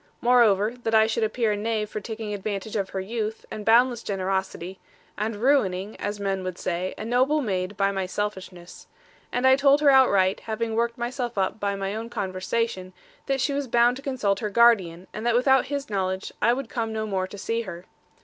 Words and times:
Moreover, 0.19 0.73
that 0.81 0.95
I 0.95 1.05
should 1.05 1.23
appear 1.23 1.51
a 1.51 1.55
knave 1.55 1.87
for 1.91 1.99
taking 2.01 2.33
advantage 2.33 2.75
of 2.75 2.89
her 2.89 2.99
youth, 2.99 3.45
and 3.51 3.63
boundless 3.63 4.01
generosity, 4.01 4.79
and 5.15 5.35
ruining 5.35 5.95
(as 5.97 6.19
men 6.19 6.43
would 6.43 6.57
say) 6.57 6.95
a 6.97 7.05
noble 7.05 7.39
maid 7.39 7.77
by 7.77 7.91
my 7.91 8.07
selfishness. 8.07 8.87
And 9.31 9.45
I 9.45 9.55
told 9.55 9.79
her 9.81 9.91
outright, 9.91 10.39
having 10.39 10.73
worked 10.73 10.97
myself 10.97 11.37
up 11.37 11.59
by 11.59 11.75
my 11.75 11.93
own 11.93 12.09
conversation, 12.09 12.93
that 13.27 13.41
she 13.41 13.53
was 13.53 13.67
bound 13.67 13.95
to 13.97 14.01
consult 14.01 14.39
her 14.39 14.49
guardian, 14.49 15.05
and 15.13 15.23
that 15.23 15.35
without 15.35 15.65
his 15.67 15.87
knowledge, 15.87 16.31
I 16.41 16.51
would 16.51 16.67
come 16.67 16.91
no 16.91 17.05
more 17.05 17.27
to 17.27 17.37
see 17.37 17.61
her. 17.61 17.85